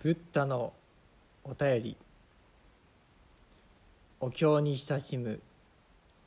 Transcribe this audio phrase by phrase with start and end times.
[0.00, 0.72] ブッダの
[1.42, 1.96] お便り。
[4.20, 5.40] お経に親しむ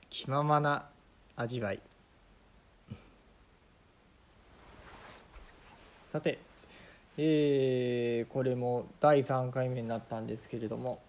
[0.10, 0.90] 気ままな
[1.38, 1.80] 味わい。
[6.12, 6.40] さて
[7.18, 11.00] えーこれも第3回目になったんですけれども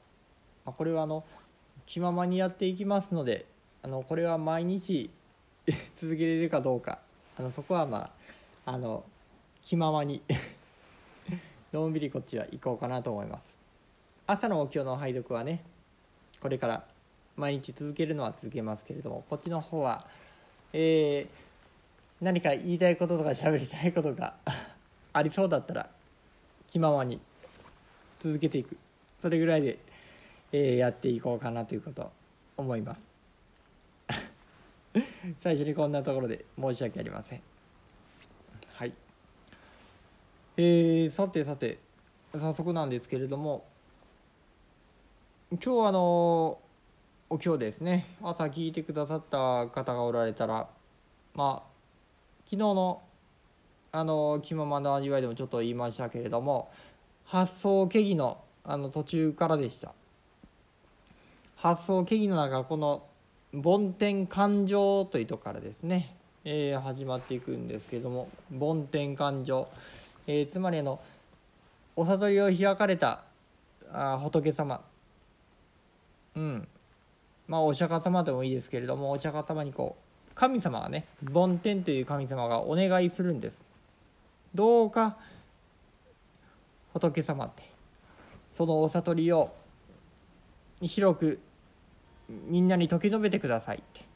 [0.65, 1.25] まあこれはあの
[1.87, 3.45] 気ままにやっていきますので
[3.83, 5.11] あのこれは毎日
[6.01, 7.01] 続けれるかどうか
[7.37, 8.13] あのそこはま
[8.67, 9.03] ああの
[9.65, 10.23] 気ままに
[11.73, 13.57] のんびりこっちは行こうかなと思います。
[14.27, 15.63] 朝のお経の拝読はね
[16.41, 16.85] これから
[17.37, 20.07] 毎日続けるのは続けますけれどもこっちの方は
[20.73, 24.35] えー何か言いたいこととか喋りたいことが
[25.13, 25.91] ありそうだったら
[26.71, 27.21] 気ままに
[28.21, 28.77] 続けていく。
[29.21, 29.79] それぐらいで、
[30.53, 32.13] えーやっていこうかなということ
[32.57, 33.13] 思います。
[35.43, 37.41] 最初にこんなところで申し訳ありません
[38.75, 38.93] はい
[40.59, 41.79] えー、さてさて
[42.33, 43.65] 早速なんですけれども
[45.53, 46.59] 今日あの
[47.31, 50.69] お経ですね朝聞いてくださった方がおられたら
[51.35, 51.73] まあ
[52.45, 53.03] 昨日の
[53.93, 56.71] あの気ままの味わいでもちょっと言いましたけれども
[57.25, 59.93] 発想経義のあの途中からでした。
[61.57, 63.05] 発想経義の中この
[63.53, 69.69] 梵天感情というとこからですね、えー始まっていくんですけれども梵天感情、
[70.27, 71.01] えーつまりあの
[71.97, 73.23] お悟りを開かれた
[73.93, 74.81] あ仏様。
[76.37, 76.69] うん。
[77.47, 79.97] まあお釈迦様でもいいですけれどもお釈迦様にこ
[80.31, 83.65] う神様がね梵天という神様がお願いするんです。
[84.55, 85.17] どうか
[86.93, 87.63] 仏様って
[88.57, 89.53] そのお悟りを
[90.81, 91.41] 広く
[92.29, 94.13] みんなに解き述べてくださいって。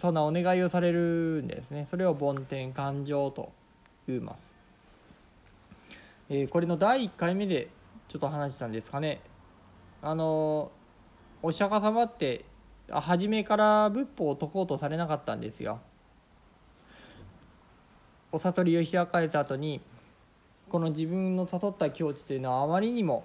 [0.00, 1.86] そんなお願いをされるんですね。
[1.88, 3.52] それを梵天感情と
[4.16, 4.52] います、
[6.30, 7.68] えーこれの第1回目で
[8.08, 9.20] ちょっと話したんですかね。
[10.00, 10.70] あの
[11.42, 12.44] お釈迦様って
[12.90, 15.80] 初めから仏法を解こうとされなかったんですよ。
[18.32, 19.80] お悟りを開かれた後に
[20.68, 23.24] この自分の悟った境地というのはあまりにも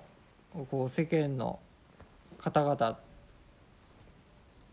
[0.70, 1.60] こう世間の
[2.38, 3.00] 方々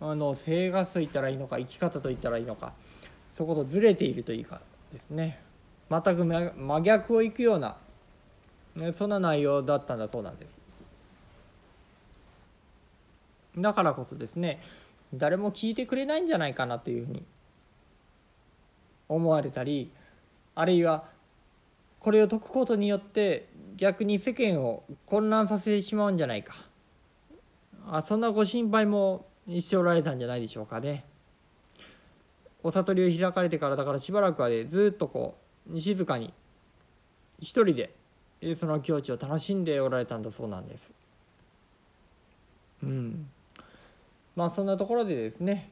[0.00, 2.72] あの生活と言ったらいいのか生き方と言ったらいいのか
[3.32, 4.60] そことずれているというか
[4.92, 5.49] ですね。
[5.90, 7.76] 全く真逆をいくような
[8.76, 10.60] ねそんな内容だったんだそうなんです。
[13.58, 14.60] だからこそですね
[15.12, 17.24] 誰も聞いてくれないんじゃないかなというふうに
[19.08, 19.90] 思われたり
[20.54, 21.04] あるいは
[21.98, 26.54] これを解くことによって逆に世間を混乱させてしまうんじゃないか。
[27.90, 31.04] あそんなご心配もしておられたんじゃないでしょうかね。
[32.62, 36.32] お悟りを開かれてからだからしばらくはねずっとこう静かに
[37.40, 37.94] 一人で
[38.56, 40.92] その境地を楽しんでおられたんだそうなんです。
[42.82, 43.28] うん。
[44.36, 45.68] まあそんなところでですね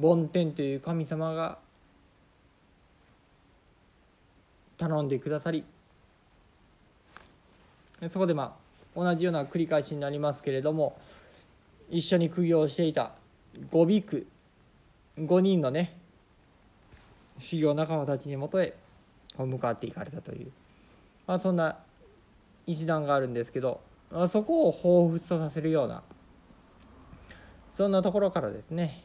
[0.00, 1.58] 梵天という神様が
[4.78, 5.64] 頼んでくださり
[8.10, 8.56] そこでま
[8.96, 10.98] あ同じような繰り返しになりますけれども
[11.90, 13.12] 一緒に苦行していた
[13.70, 14.26] 五ビク
[15.18, 15.97] 5人のね
[17.38, 18.74] 修行仲間たちにもとへ
[19.36, 20.50] 向かっていかれたという、
[21.26, 21.78] まあ、そんな
[22.66, 26.02] 一段があるんですけど、まあ、そこを彷彿とさせるような
[27.74, 29.04] そんなところからですね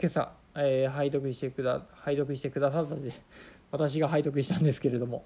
[0.00, 3.12] 今朝、えー拝読してくだ拝読してくださったので
[3.70, 5.24] 私が拝読したんですけれども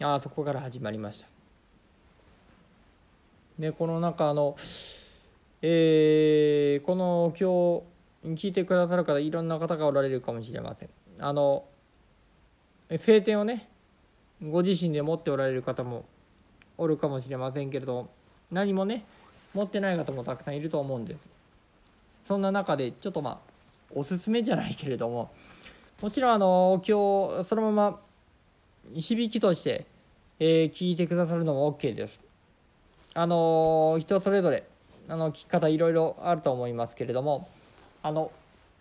[0.00, 1.28] あそこから始まりました。
[3.58, 4.54] でこの中あの、
[5.62, 10.90] えーこの今日聞いてくださる方いろんな方がおられるかもしれません。
[11.18, 11.64] あの
[12.96, 13.68] 聖典をね
[14.42, 16.04] ご自身で持っておられる方も
[16.78, 18.08] おるかもしれませんけれど
[18.50, 19.04] 何もね
[19.54, 21.28] 持ってない方もたくさんいると思うんです。
[22.24, 23.38] そんな中でちょっとまあ
[23.94, 25.30] おすすめじゃないけれども
[26.02, 28.00] もちろんあの今日そのまま
[28.94, 29.86] 響きとして、
[30.38, 32.20] えー聞いてくださるのも OK です。
[33.14, 34.64] あの人それぞれ
[35.08, 37.48] あの聞き方いろいろあると思いますけれども
[38.02, 38.30] あの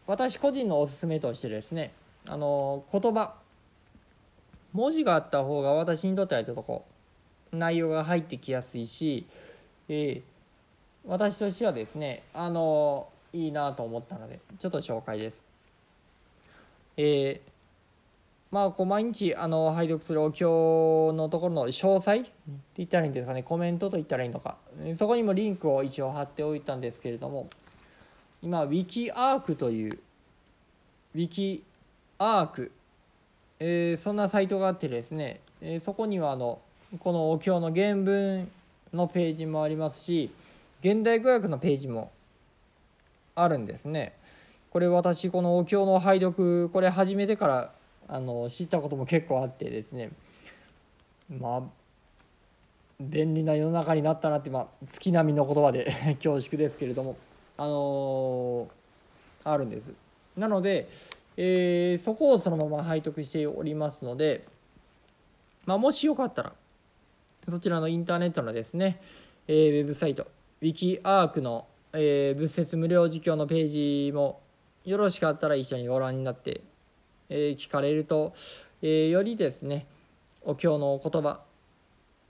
[0.07, 1.93] 私個人のおすすめとしてですね
[2.27, 3.35] あの言葉
[4.73, 6.85] 文字があった方が私にとってはちょっとこ
[7.53, 9.25] う内容が入ってきやすいし、
[9.89, 10.35] えー
[11.07, 15.43] 私としてはですねあのいいなと思ったのでちょっと紹介です。
[16.97, 17.51] えー
[18.51, 22.31] まあ、こう毎日あの拝読するお経のところの詳細って
[22.77, 24.55] 言ったらいいんですかねコメントと言ったらいいのか
[24.95, 27.49] そこにもリンクを一応貼っておいたんですけれども
[28.41, 29.99] 今ウィキアークという
[31.15, 31.63] ウィキ
[32.17, 32.71] アーク、
[33.59, 36.59] えーそんなサイトがあってですねえー、そこにはあの
[36.99, 38.47] このお経の原文
[38.93, 40.31] のページもありますし
[40.81, 42.11] 現代語訳のページも
[43.33, 44.13] あるんですね。
[44.69, 47.71] これ私このお経の拝読これ始めてから
[48.07, 50.11] あの知ったことも結構あってですね
[51.39, 51.61] まあ
[52.99, 55.85] 便利な世の中になったなって、まあ、月並みの言葉で
[56.21, 57.17] 恐縮ですけれども
[57.57, 59.89] あのー、あるんです。
[60.37, 60.89] なので、
[61.37, 64.45] えー、そこをそのまま拝読しておりますので、
[65.65, 66.53] まあ、もしよかったら
[67.49, 69.01] そちらのインターネットのですね、
[69.47, 70.27] えー、ウェブサイト
[70.61, 74.39] WikiArc の、えー、仏説無料実況のページも
[74.85, 76.61] よろしかったら一緒にご覧になって、
[77.29, 78.33] え、聞かれると、
[78.81, 79.87] え、よりですね
[80.43, 81.41] お経の言葉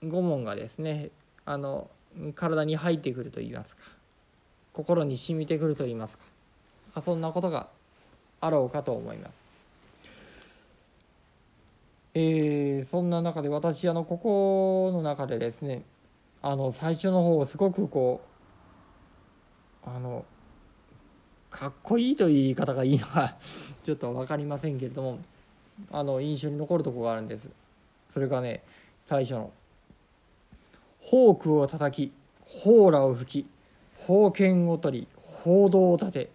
[0.02, 1.10] 五問がですね
[1.44, 1.90] あの
[2.34, 3.82] 体に入ってくるといいますか
[4.72, 6.18] 心に染みてくるといいます
[6.94, 7.68] かそんなことが
[8.46, 9.46] あろうかと思います。
[12.14, 15.82] えー、そんな中で私あのここの中でですね
[16.40, 18.22] あの最初の方すごくこ
[19.84, 20.24] うあの
[21.50, 23.36] かっこいいという言い方がいいのか
[23.84, 25.18] ちょっと分かりませんけれども
[25.92, 27.50] あの印象に残るとこがあるんです
[28.08, 28.62] それがね
[29.04, 29.50] 最初の
[31.10, 32.12] 「フォークを叩き
[32.62, 33.46] 砲羅を吹き
[34.06, 36.30] 宝剣を取り報道を立て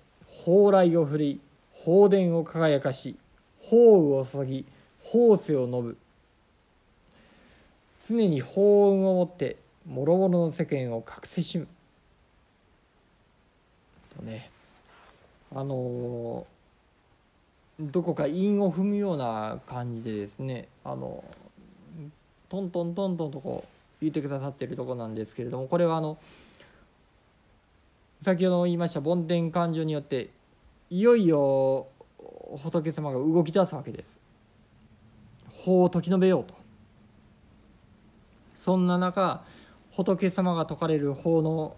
[0.45, 1.41] 蓬莱を振り
[1.83, 3.15] 放電を輝かし
[3.63, 4.65] 宝雨を注ぎ
[5.03, 5.97] 宝世を述ぶ。
[8.07, 9.57] 常に法運をもって
[9.87, 11.67] 諸々の世間を隠せしむ。
[14.15, 14.49] とね
[15.53, 16.45] あの
[17.79, 21.23] どこか韻を踏むような感じでですねあの
[22.49, 23.67] トントントントンとこう
[24.01, 26.17] 言ってくださってるとこなんですけれどもこれはあの
[28.21, 30.29] 先ほど言いました梵天感情によって
[30.91, 31.87] いよいよ
[32.57, 34.19] 仏様が動き出すわけです。
[35.49, 36.53] 法を解き延べようと。
[38.55, 39.41] そんな中
[39.91, 41.77] 仏様が説かれる法の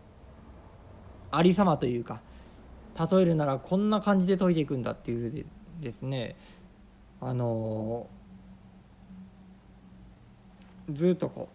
[1.29, 2.21] ありさまというか
[3.11, 5.45] 例えるならこんな感じで解いていくんだっていう
[5.79, 6.35] ですね
[7.21, 8.07] あの
[10.91, 11.49] ずっとこ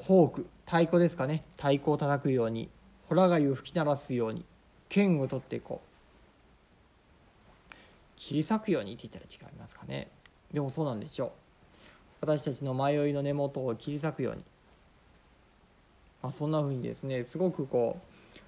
[0.00, 1.42] うフォーク太鼓ですかね。
[1.56, 2.68] 太鼓を叩くように
[3.08, 4.44] ホラ貝を吹き鳴らすように
[4.90, 5.91] 剣を取ってこう
[8.22, 10.06] 切り裂くようにって言ったら違いますかね。
[10.52, 11.30] でもそうなんでしょう
[12.20, 14.44] 私たちの迷いの根元を切り裂くように、
[16.22, 18.38] まあ、そんなふうにですねすごくこう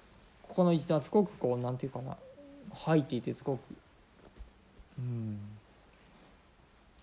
[0.47, 2.15] ここの一段すごくこうなんていうかな
[2.73, 3.59] 入っていてすごく
[4.97, 5.39] うん。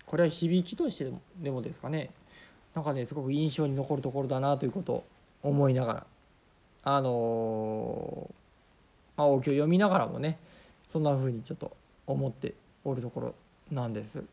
[0.07, 2.09] これは響きとしてでもですかね。
[2.73, 5.03] なんかねすごく印象に残るところだなということを
[5.43, 6.05] 思いながら。
[6.85, 10.39] あのー、まあお経を読みながらもね
[10.89, 11.77] そんなふうにちょっと
[12.07, 13.35] 思っておるところ
[13.71, 14.23] なんです。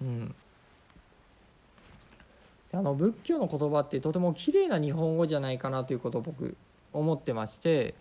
[0.00, 0.34] うん。
[2.74, 6.56] あの仏教の言葉ってとても綺麗な日本語じゃないかなということを僕
[6.92, 7.94] 思ってまして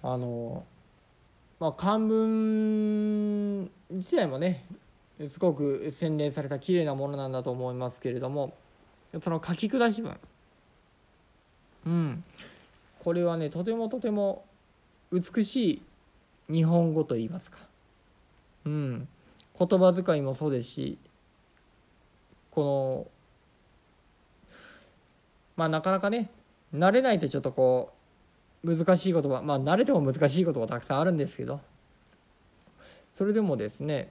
[0.00, 0.64] あの、
[1.58, 4.64] まあ、漢文自体もね
[5.28, 8.54] すごく洗練された綺麗なものなんだと思いますけれども
[9.20, 10.16] その書き下し文。
[11.86, 12.24] うん。
[13.00, 14.44] これはねとてもとても
[15.10, 15.82] 美し
[16.48, 17.67] い日本語といいますか。
[18.68, 19.08] うん。
[19.58, 20.98] 言葉遣いもそうですし
[22.52, 23.06] この
[25.56, 26.30] まあなかなかね
[26.72, 27.92] 慣れないとちょっとこ
[28.62, 31.60] う難しい言葉まあ慣れても難しい言葉たくさんあるんですけど
[33.16, 34.10] それでもですね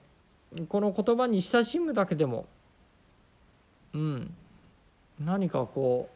[0.68, 2.46] この言葉に親しむだけでも
[3.94, 4.34] うん
[5.24, 6.10] 何かこ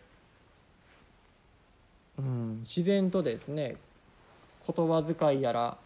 [2.18, 3.76] う、うん、自然とですね
[4.66, 5.76] 言葉遣いやら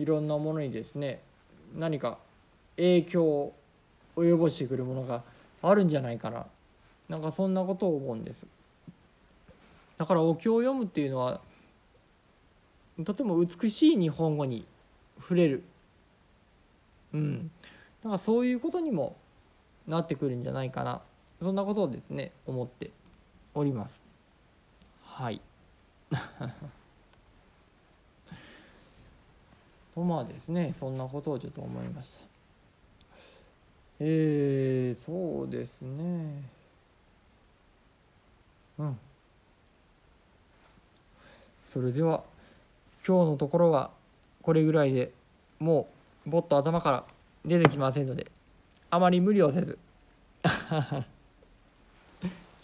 [0.00, 1.20] いろんなものにですね
[1.76, 2.16] 何か
[2.76, 3.54] 影響を
[4.16, 5.22] 及ぼしてくるものが
[5.62, 6.46] あるんじゃないかな。
[7.10, 8.46] なんかそんなことを思うんです。
[9.98, 11.42] だからお経を読むっていうのは
[13.04, 14.64] とても美しい日本語に
[15.18, 15.62] 触れる。
[17.12, 17.50] うん。
[18.02, 19.16] だからそういうことにも
[19.86, 21.02] なってくるんじゃないかな。
[21.42, 22.90] そんなことをですね思って
[23.54, 24.00] おります。
[25.04, 25.42] はい。
[29.94, 32.20] とまあですねそんなことをちょっと思いました。
[34.02, 36.42] えー、そうですね。
[38.78, 38.98] うん。
[41.66, 42.22] それでは
[43.06, 43.90] 今日のところは
[44.42, 45.12] これぐらいで
[45.58, 45.86] も
[46.26, 47.04] うぼっと頭から
[47.44, 48.30] 出てきませんので
[48.90, 49.78] あまり無理をせず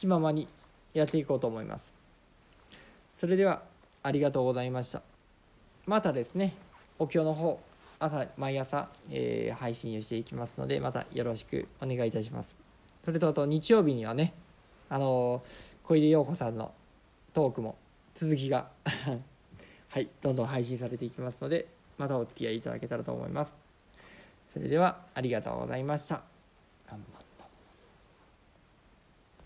[0.00, 0.48] 気ままに
[0.94, 1.92] やっていこうと思います。
[3.20, 3.62] それでは
[4.02, 5.02] ありがとうございました。
[5.86, 6.54] またですね。
[6.98, 7.60] お経の方
[7.98, 12.54] 朝毎朝、えー配信をしていきますのでまたよろしくお願いいたします。
[13.04, 14.32] それとあと日曜日にはね
[14.88, 15.42] あのー
[15.84, 16.72] 小出陽子さんの
[17.32, 17.76] トークも
[18.14, 18.68] 続きが
[19.88, 23.52] はいどんどん配信されていきますのでまたお付き合いいただけたらと思います。
[24.52, 26.22] それではありがとうございました。
[26.88, 27.25] 頑張って。